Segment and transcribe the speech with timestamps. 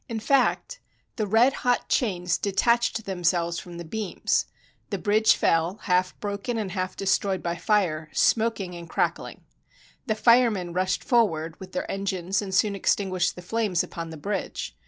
[0.09, 0.79] In fact,
[1.17, 4.47] 287 FRANCE the red hot chains detached themselves from the beams.
[4.89, 9.41] The bridge fell, half broken and half destroyed by fire, smoking and crackHng.
[10.07, 14.75] The firemen rushed forward with their engines, and soon extinguished the flames upon the bridge.